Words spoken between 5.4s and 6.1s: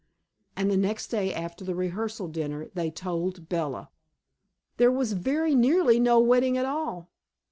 nearly